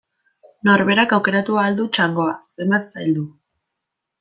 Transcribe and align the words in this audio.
Norberak 0.67 1.13
aukeratu 1.17 1.59
ahal 1.65 1.77
du 1.81 1.87
txangoa 1.99 2.33
zenbat 2.55 2.91
zaildu. 2.95 3.29